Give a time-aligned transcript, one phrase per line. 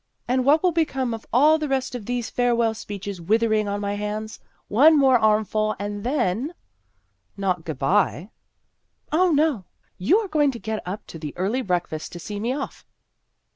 [0.27, 3.93] "And what will become of all the rest of these farewell speeches withering on my
[3.93, 4.39] hands?
[4.67, 6.55] One more armful, and then"
[7.37, 8.31] "Not good bye?""
[9.11, 9.65] Oh, no.
[9.99, 12.83] You are going to get up to the early breakfast to see me off."